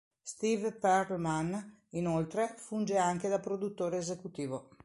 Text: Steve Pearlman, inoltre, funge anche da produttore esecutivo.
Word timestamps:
Steve 0.23 0.71
Pearlman, 0.79 1.83
inoltre, 1.89 2.55
funge 2.57 2.97
anche 2.97 3.29
da 3.29 3.37
produttore 3.39 3.97
esecutivo. 3.99 4.69